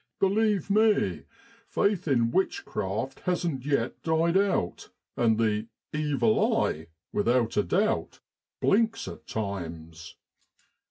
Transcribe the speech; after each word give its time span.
1 0.17 0.33
Believe 0.33 0.71
me, 0.71 1.25
faith 1.67 2.07
in 2.07 2.31
witchcraft 2.31 3.19
hasn't 3.25 3.63
yet 3.67 4.01
died 4.01 4.35
out, 4.35 4.89
and 5.15 5.37
the' 5.37 5.67
evil 5.93 6.57
eye,' 6.57 6.87
with 7.13 7.27
out 7.27 7.55
a 7.55 7.61
doubt, 7.61 8.19
blinks 8.59 9.07
at 9.07 9.27
times. 9.27 10.15